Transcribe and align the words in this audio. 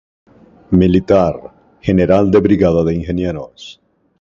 Militar, 0.81 1.37
general 1.89 2.31
de 2.31 2.41
brigada 2.47 2.83
de 2.83 2.95
Ingenieros. 2.95 3.79